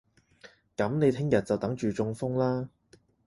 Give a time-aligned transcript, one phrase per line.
[0.75, 2.67] 噉你聽日就等住中風啦